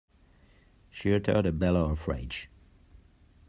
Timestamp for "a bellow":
1.45-1.91